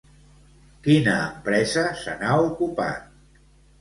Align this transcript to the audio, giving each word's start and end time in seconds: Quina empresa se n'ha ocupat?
Quina 0.87 1.13
empresa 1.27 1.85
se 2.03 2.17
n'ha 2.23 2.33
ocupat? 2.49 3.41